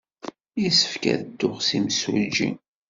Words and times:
Yessefk 0.61 1.03
ad 1.13 1.21
dduɣ 1.27 1.57
s 1.67 1.69
imsujji. 1.77 2.49